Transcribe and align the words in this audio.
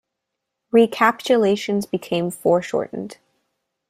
Recapitulations 0.71 1.85
became 1.85 2.31
foreshortened. 2.31 3.17